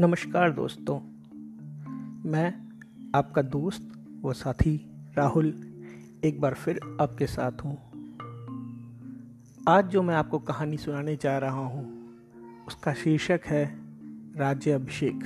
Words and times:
नमस्कार 0.00 0.52
दोस्तों। 0.52 1.00
मैं 2.30 2.54
आपका 3.14 3.42
दोस्त 3.42 3.92
व 4.24 4.32
साथी 4.32 4.90
राहुल 5.16 5.46
एक 6.24 6.40
बार 6.40 6.54
फिर 6.54 6.80
आपके 7.00 7.26
साथ 7.26 7.52
हूँ। 7.52 7.78
आज 9.68 9.86
जो 9.86 10.02
मैं 10.02 10.14
आपको 10.14 10.38
कहानी 10.38 10.76
सुनाने 10.76 11.16
जा 11.16 11.38
रहा 11.38 11.66
हूँ, 11.66 12.14
उसका 12.68 12.94
शीर्षक 12.94 13.40
है 13.46 13.78
राज्य 14.36 14.72
अभिषेक। 14.72 15.24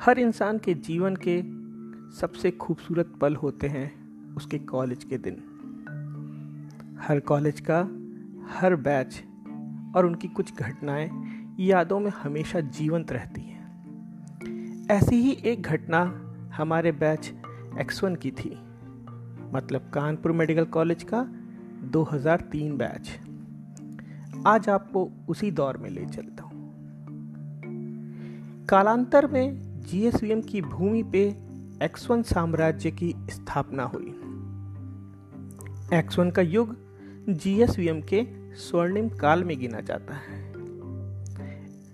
हर 0.00 0.18
इंसान 0.18 0.58
के 0.58 0.74
जीवन 0.74 1.16
के 1.28 1.42
सबसे 2.16 2.50
खूबसूरत 2.50 3.12
पल 3.20 3.34
होते 3.34 3.68
हैं 3.68 3.92
उसके 4.34 4.58
कॉलेज 4.58 5.04
के 5.04 5.18
दिन। 5.18 5.36
हर 7.08 7.20
कॉलेज 7.20 7.60
का 7.70 7.78
हर 8.60 8.76
बैच 8.76 9.24
और 9.96 10.06
उनकी 10.06 10.28
कुछ 10.28 10.54
घटनाएँ 10.54 11.33
यादों 11.60 12.00
में 12.00 12.10
हमेशा 12.10 12.60
जीवंत 12.60 13.12
रहती 13.12 13.40
हैं। 13.40 13.64
ऐसी 14.90 15.16
ही 15.16 15.32
एक 15.44 15.62
घटना 15.62 16.20
हमारे 16.54 16.92
बैच 16.92 17.32
एक्स 17.80 18.04
वन 18.04 18.16
की 18.16 18.30
थी। 18.30 18.58
मतलब 19.54 19.90
कानपुर 19.94 20.32
मेडिकल 20.32 20.64
कॉलेज 20.64 21.02
का 21.02 21.28
2003 21.90 22.76
बैच। 22.76 23.20
आज 24.46 24.68
आपको 24.68 25.10
उसी 25.28 25.50
दौर 25.50 25.76
में 25.76 25.90
ले 25.90 26.06
चलता 26.06 26.44
हूँ। 26.44 26.72
कालांतर 28.66 29.26
में 29.26 29.80
जीएसवीएम 29.80 30.42
की 30.42 30.60
भूमि 30.60 31.02
पे 31.02 31.36
एक्स 31.82 32.10
वन 32.10 32.22
साम्राज्य 32.22 32.90
की 32.90 33.14
स्थापना 33.30 33.82
हुई। 33.82 34.20
एक्स 35.98 36.18
वन 36.18 36.30
का 36.30 36.42
युग 36.42 36.76
जीएसवीएम 37.28 38.00
के 38.00 38.26
स्वर्णिम 38.54 39.08
काल 39.08 39.44
में 39.44 39.60
गिना 39.60 39.80
जाता 39.80 40.14
है। 40.14 40.53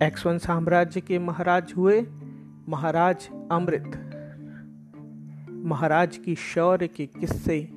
एक्सवन 0.02 0.38
साम्राज्य 0.38 1.00
के 1.00 1.18
महाराज 1.18 1.72
हुए 1.76 2.06
महाराज 2.68 3.28
अमृत। 3.52 3.90
महाराज 5.64 6.16
की 6.16 6.34
शौर्य 6.34 6.88
के 6.88 7.06
किस्से 7.06 7.68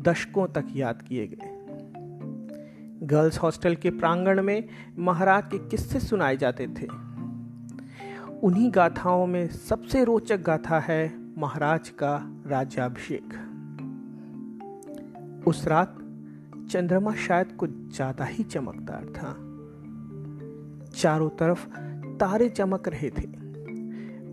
दशकों 0.00 0.46
तक 0.48 0.66
याद 0.74 1.02
किए 1.02 1.26
गए। 1.26 1.50
गर्ल्स 3.06 3.38
हॉस्टल 3.38 3.74
के 3.74 3.90
प्रांगण 3.90 4.42
में 4.42 4.68
महाराज 4.98 5.44
के 5.44 5.58
किस्से 5.58 6.00
सुनाए 6.00 6.36
जाते 6.36 6.66
थे। 6.66 6.86
उन्हीं 8.42 8.70
गाथाओं 8.74 9.26
में 9.26 9.48
सबसे 9.48 10.04
रोचक 10.04 10.40
गाथा 10.40 10.78
है 10.78 11.14
महाराज 11.38 11.88
का 11.88 12.42
राज्याभिषेक। 12.46 13.28
उस 15.46 15.66
रात 15.68 15.98
चंद्रमा 16.70 17.14
शायद 17.14 17.52
कुछ 17.52 17.70
ज़्यादा 17.70 18.24
ही 18.24 18.44
चमकदार 18.44 19.04
था। 19.04 19.45
चारों 20.96 21.28
तरफ़ 21.30 21.66
तारे 22.16 22.48
चमक 22.48 22.88
रहे 22.88 23.10
थे। 23.10 23.26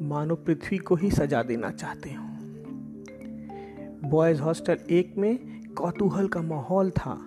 मानो 0.05 0.35
पृथ्वी 0.35 0.77
को 0.77 0.95
ही 0.95 1.11
सजा 1.11 1.43
देना 1.43 1.69
चाहते 1.69 2.09
हो। 2.09 2.23
बॉयज़ 4.09 4.41
हॉस्टल 4.41 4.77
एक 4.89 5.13
में 5.17 5.63
कौतूहल 5.73 6.27
का 6.27 6.41
माहौल 6.41 6.89
था, 6.89 7.17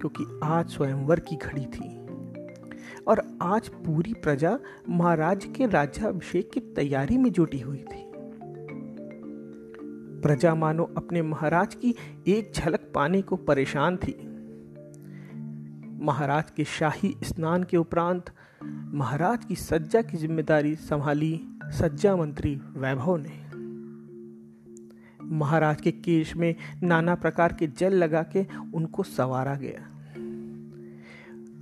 क्योंकि 0.00 0.40
आज 0.44 0.68
स्वयंवर 0.68 1.20
की 1.20 1.36
घड़ी 1.36 1.64
थी। 1.64 2.00
और 3.06 3.38
आज 3.42 3.68
पूरी 3.68 4.14
प्रजा 4.14 4.58
महाराज 4.88 5.44
के 5.44 5.66
राज्याभिषेक 5.66 6.50
की 6.50 6.60
तैयारी 6.60 7.18
में 7.18 7.32
जुटी 7.32 7.60
हुई 7.60 7.78
थी। 7.78 8.10
प्रजा 10.22 10.54
मानो 10.54 10.84
अपने 10.96 11.22
महाराज 11.22 11.74
की 11.74 11.94
एक 12.28 12.52
झलक 12.54 12.92
पाने 12.94 13.22
को 13.22 13.36
परेशान 13.36 13.96
थी। 13.96 14.29
महाराज 16.00 16.50
के 16.50 16.64
शाही 16.64 17.14
स्नान 17.24 17.64
के 17.64 17.76
उपरांत 17.76 18.30
महाराज 18.94 19.44
की 19.44 19.54
सज्जा 19.54 20.02
की 20.02 20.16
ज़िम्मेदारी 20.16 20.74
संभाली 20.74 21.40
सज्जा 21.72 22.16
मंत्री 22.16 22.54
वैभव 22.76 23.16
ने। 23.16 23.38
महाराज 25.36 25.80
के 25.80 25.90
केश 25.90 26.36
में 26.36 26.54
नाना 26.82 27.14
प्रकार 27.14 27.52
के 27.52 27.66
जल 27.66 27.94
लगा 27.94 28.22
के 28.22 28.46
उनको 28.74 29.02
सवारा 29.02 29.54
गया। 29.54 29.86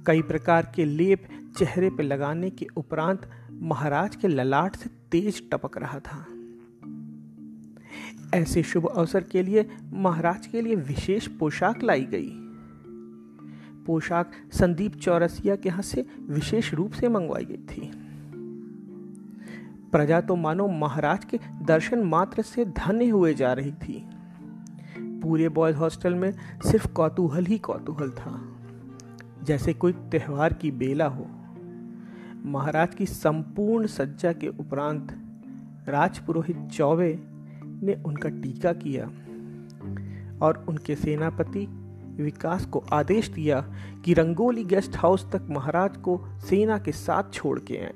कई 0.06 0.22
प्रकार 0.22 0.72
के 0.76 0.84
लेप 0.84 1.28
चेहरे 1.58 1.90
पर 1.90 2.02
लगाने 2.02 2.50
के 2.50 2.66
उपरांत 2.76 3.30
महाराज 3.52 4.16
के 4.16 4.28
ललाट 4.28 4.76
से 4.76 4.90
तेज 5.10 5.42
टपक 5.50 5.78
रहा 5.78 5.98
था। 5.98 6.26
ऐसे 8.34 8.62
शुभ 8.62 8.86
अवसर 8.86 9.22
के 9.22 9.42
लिए 9.42 9.68
महाराज 9.92 10.46
के 10.46 10.62
लिए 10.62 10.74
विशेष 10.74 11.26
पोशाक 11.28 11.82
लाई 11.82 12.04
गई। 12.04 12.30
पोशाक 13.88 14.30
संदीप 14.52 14.94
चौरसिया 14.94 15.56
के 15.56 15.68
यहाँ 15.68 15.82
से 15.82 16.06
विशेष 16.20 16.74
रूप 16.74 16.92
से 16.92 17.08
मंगवाई 17.08 17.44
गई 17.44 17.56
थी। 17.56 17.90
प्रजा 19.92 20.20
तो 20.20 20.36
मानो 20.36 20.68
महाराज 20.68 21.24
के 21.24 21.40
दर्शन 21.62 21.98
मात्र 21.98 22.42
से 22.42 22.64
धन्य 22.64 23.08
हुए 23.08 23.34
जा 23.34 23.52
रही 23.52 23.72
थी। 23.72 24.08
पूरे 24.98 25.48
बॉयज़ 25.48 25.76
हॉस्टल 25.76 26.14
में 26.14 26.32
सिर्फ़ 26.64 26.88
कौतूहल 26.88 27.46
ही 27.46 27.58
कौतूहल 27.58 28.10
था। 28.10 28.56
जैसे 29.42 29.72
कोई 29.72 29.92
त्योहार 29.92 30.52
की 30.52 30.70
बेला 30.70 31.06
हो। 31.06 31.26
महाराज 32.44 32.94
की 32.94 33.06
संपूर्ण 33.06 33.86
सज्जा 33.86 34.32
के 34.32 34.48
उपरांत 34.48 35.18
राजपुरोहित 35.88 36.68
चौबे 36.72 37.18
ने 37.64 38.02
उनका 38.06 38.28
टीका 38.28 38.72
किया 38.72 39.04
और 40.46 40.66
उनके 40.68 40.94
सेनापति 40.96 41.77
विकास 42.20 42.64
को 42.66 42.84
आदेश 42.92 43.28
दिया 43.28 43.60
कि 44.04 44.14
रंगोली 44.14 44.64
गेस्ट 44.64 44.96
हाउस 44.96 45.32
तक 45.32 45.46
महाराज 45.50 45.96
को 45.96 46.20
सेना 46.40 46.78
के 46.78 46.92
साथ 46.92 47.22
छोड़ 47.32 47.58
के 47.58 47.76
आए। 47.76 47.94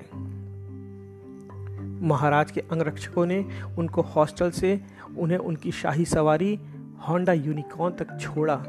महाराज 2.02 2.50
के 2.50 2.60
अंगरक्षकों 2.60 3.26
ने 3.26 3.46
उनको 3.78 4.02
हॉस्टल 4.02 4.50
से, 4.50 4.80
उन्हें 5.18 5.38
उनकी 5.38 5.72
शाही 5.72 6.04
सवारी, 6.04 6.60
होंडा 7.08 7.32
यूनिकॉर्न 7.32 7.94
तक 7.94 8.18
छोड़ा। 8.20 8.64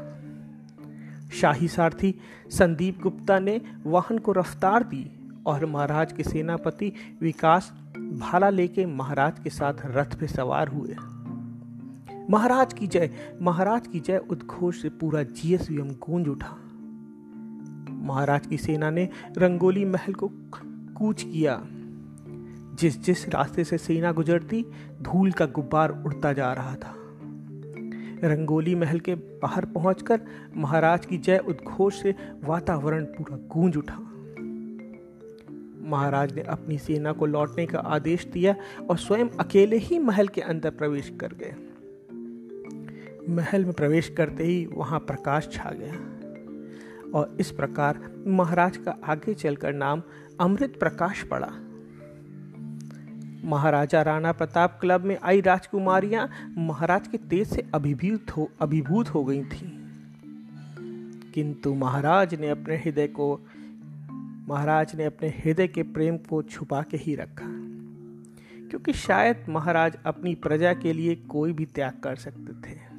शाही 1.32 1.68
सारथी 1.68 2.14
संदीप 2.50 3.00
गुप्ता 3.02 3.38
ने 3.38 3.60
वाहन 3.86 4.18
को 4.18 4.32
रफ्तार 4.32 4.82
दी 4.82 5.10
और 5.46 5.66
महाराज 5.66 6.12
के 6.12 6.22
सेनापति 6.22 6.92
विकास 7.20 7.72
भाला 7.98 8.50
लेके 8.50 8.86
महाराज 8.86 9.38
के 9.38 9.50
साथ 9.50 9.74
रथ 9.86 10.20
पे 10.20 10.26
सवार 10.26 10.68
हुए। 10.68 10.96
महाराज 12.30 12.72
की 12.72 12.86
जय, 12.86 13.10
महाराज 13.42 13.86
की 13.86 14.00
जय, 14.00 14.18
उद्घोष 14.30 14.82
से 14.82 14.88
पूरा 14.88 15.22
जीएसवीएम 15.22 15.88
गूंज 15.88 16.28
उठा। 16.28 16.56
महाराज 17.90 18.46
की 18.46 18.56
सेना 18.56 18.90
ने 18.90 19.08
रंगोली 19.38 19.84
महल 19.84 20.12
को 20.12 20.30
कूच 20.96 21.22
किया। 21.22 21.62
जिस 22.80 23.00
जिस 23.02 23.28
रास्ते 23.28 23.64
से 23.64 23.78
सेना 23.78 24.12
गुजरती, 24.12 24.66
धूल 25.02 25.32
का 25.32 25.46
गुब्बार 25.46 26.02
उड़ता 26.04 26.32
जा 26.32 26.52
रहा 26.52 26.74
था। 26.74 26.94
रंगोली 28.24 28.74
महल 28.74 29.00
के 29.00 29.14
बाहर 29.14 29.64
पहुंचकर 29.64 30.20
महाराज 30.56 31.06
की 31.06 31.18
जय, 31.18 31.38
उद्घोष 31.38 32.02
से 32.02 32.14
वातावरण 32.44 33.04
पूरा 33.04 33.36
गूंज 33.36 33.76
उठा। 33.76 33.98
महाराज 35.88 36.34
ने 36.34 36.42
अपनी 36.42 36.78
सेना 36.78 37.12
को 37.12 37.26
लौटने 37.26 37.66
का 37.66 37.78
आदेश 37.78 38.26
दिया 38.26 38.56
और 38.90 38.96
स्वयं 38.96 39.28
अकेले 39.28 39.76
ही 39.76 39.98
महल 39.98 40.28
के 40.28 40.40
अंदर 40.40 40.70
प्रवेश 40.70 41.12
कर 41.20 41.28
गए। 41.28 41.54
महल 43.28 43.64
में 43.64 43.72
प्रवेश 43.72 44.08
करते 44.08 44.44
ही 44.44 44.66
वहाँ 44.66 45.00
प्रकाश 45.00 45.48
छा 45.52 45.70
गया। 45.70 45.94
और 47.18 47.36
इस 47.40 47.50
प्रकार 47.50 48.10
महाराज 48.26 48.76
का 48.76 48.96
आगे 49.04 49.34
चलकर 49.34 49.72
नाम 49.72 50.02
अमृत 50.40 50.76
प्रकाश 50.80 51.22
पड़ा। 51.22 51.52
महाराजा 53.44 54.02
राणा 54.02 54.32
प्रताप 54.32 54.78
क्लब 54.80 55.00
में 55.00 55.18
आई 55.22 55.40
राजकुमारियाँ 55.40 56.54
महाराज 56.58 57.08
के 57.08 57.18
तेज 57.18 57.48
से 57.48 57.66
अभिभूत 57.74 58.30
हो 58.36 58.50
अभिभूत 58.60 59.08
हो 59.08 59.24
गई 59.24 59.44
थीं। 59.44 59.84
किंतु 61.34 61.74
महाराज 61.74 62.34
ने 62.34 62.48
अपने 62.48 62.76
हृदय 62.76 63.06
को, 63.06 63.40
महाराज 64.48 64.96
ने 64.96 65.04
अपने 65.04 65.28
हृदय 65.28 65.68
के 65.68 65.82
प्रेम 65.82 66.16
को 66.16 66.42
छुपा 66.42 66.82
के 66.82 66.96
ही 66.96 67.14
रखा। 67.14 67.46
क्योंकि 68.70 68.92
शायद 68.92 69.46
महाराज 69.48 69.96
अपनी 70.06 70.34
प्रजा 70.34 70.74
के 70.74 70.92
लिए 70.92 71.14
कोई 71.14 71.52
भी 71.52 71.66
त्याग 71.66 71.92
कर 72.04 72.16
सकते 72.16 72.70
थे। 72.70 72.93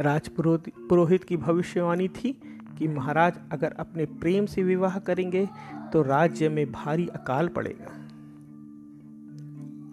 राज 0.00 0.28
पुरोहित 0.38 1.24
की 1.24 1.36
भविष्यवाणी 1.36 2.08
थी 2.08 2.32
कि 2.78 2.88
महाराज 2.88 3.38
अगर 3.52 3.74
अपने 3.78 4.04
प्रेम 4.20 4.46
से 4.46 4.62
विवाह 4.62 4.98
करेंगे 4.98 5.48
तो 5.92 6.02
राज्य 6.02 6.48
में 6.48 6.70
भारी 6.72 7.06
अकाल 7.06 7.48
पड़ेगा। 7.48 7.94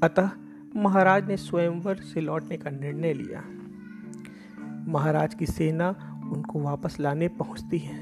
अतः 0.03 0.29
महाराज 0.75 1.27
ने 1.27 1.37
स्वयंवर 1.37 1.95
से 2.03 2.21
लौटने 2.21 2.57
का 2.57 2.69
निर्णय 2.69 3.13
लिया। 3.13 3.43
महाराज 4.91 5.33
की 5.33 5.45
सेना 5.45 5.89
उनको 6.33 6.59
वापस 6.59 6.99
लाने 6.99 7.27
पहुँचती 7.27 7.77
है। 7.77 7.99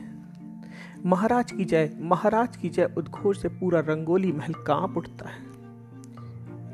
महाराज 1.05 1.51
की 1.51 1.65
जय 1.65 1.91
महाराज 2.01 2.57
की 2.57 2.69
जय 2.69 2.94
उद्घोष 2.97 3.41
से 3.41 3.50
पूरा 3.50 3.79
रंगोली 3.79 4.31
महल 4.31 4.53
काँप 4.67 4.97
उठता 4.97 5.29
है। 5.29 5.41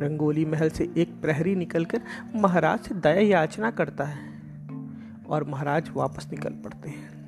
रंगोली 0.02 0.46
महल 0.46 0.70
से 0.70 0.90
एक 0.98 1.22
प्रहरी 1.22 1.56
निकलकर 1.56 2.02
महाराज 2.36 2.80
से 2.80 2.96
दया 2.96 3.22
याचना 3.22 3.72
करता 3.72 4.04
है। 4.04 4.29
और 5.30 5.44
महाराज 5.44 5.90
वापस 5.94 6.28
निकल 6.32 6.50
पड़ते 6.50 6.90
हैं। 6.90 7.20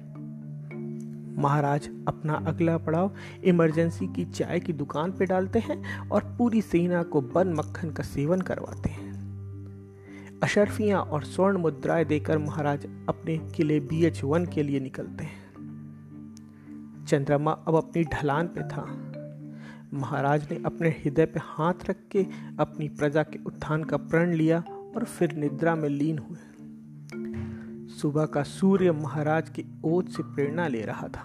महाराज, 1.42 1.89
अपना 2.07 2.33
अगला 2.33 2.77
पड़ाव 2.77 3.15
इमरजेंसी 3.44 4.07
की 4.07 4.25
चाय 4.25 4.59
की 4.59 4.74
दुकान 4.74 5.12
पर 5.12 5.25
डालते 5.25 5.59
हैं 5.59 6.09
और 6.09 6.36
पूरी 6.38 6.62
सेना 6.62 7.03
को 7.03 7.21
बन 7.21 7.53
मक्खन 7.53 7.92
का 7.92 8.03
सेवन 8.03 8.42
करवाते 8.42 8.89
हैं। 8.89 9.12
अशरफियाँ 10.44 11.01
और 11.01 11.24
स्वर्ण 11.24 11.57
मुद्राएँ 11.57 12.06
देकर 12.06 12.38
महाराज 12.38 12.86
अपने 13.09 13.38
किले 13.38 13.80
बी 13.80 14.06
एच 14.06 14.24
वन 14.24 14.45
के 14.45 14.63
लिए 14.63 14.80
निकलते 14.80 15.24
हैं। 15.24 15.42
चंद्रमा 17.07 17.51
अब 17.51 17.75
अपनी 17.75 18.03
ढलान 18.03 18.48
पे 18.48 18.62
था। 18.62 19.07
महाराज 19.94 20.48
ने 20.51 20.63
अपने 20.65 20.89
हृदय 20.89 21.25
पे 21.25 21.39
हाथ 21.44 21.89
रख 21.89 21.98
के 22.12 22.25
अपनी 22.59 22.89
प्रजा 22.89 23.24
के 23.24 23.39
उत्थान 23.44 23.83
का 23.83 23.98
प्रण 23.98 24.33
लिया 24.33 24.63
और 24.95 25.03
फिर 25.03 25.36
निद्रा 25.36 25.75
में 25.75 25.89
लीन 25.89 26.18
हुए। 26.18 26.50
सुबह 28.01 28.25
का 28.25 28.44
सूर्य 28.44 28.92
महाराज 28.92 29.50
की 29.50 29.81
ओज 29.83 30.09
से 30.09 30.24
प्रेरणा 30.24 30.68
ले 30.68 30.81
रहा 30.81 31.07
था। 31.07 31.21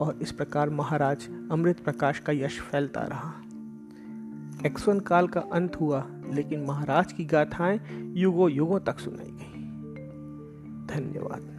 और 0.00 0.18
इस 0.22 0.32
प्रकार 0.32 0.70
महाराज 0.70 1.28
अमृत 1.52 1.80
प्रकाश 1.80 2.18
का 2.18 2.32
यश 2.32 2.60
फैलता 2.60 3.00
रहा। 3.00 3.32
एक्सवन 4.66 5.00
काल 5.00 5.28
का 5.28 5.40
अंत 5.40 5.80
हुआ, 5.80 6.06
लेकिन 6.32 6.64
महाराज 6.64 7.12
की 7.12 7.24
गाथाएँ 7.24 7.80
युगों 8.16 8.50
युगों 8.50 8.80
तक 8.80 8.98
सुनाई 8.98 9.30
गई। 9.30 9.62
धन्यवाद। 10.94 11.55